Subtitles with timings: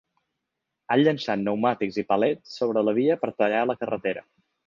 [0.93, 4.27] Han llançat pneumàtics i palets sobre la via per tallar la carretera.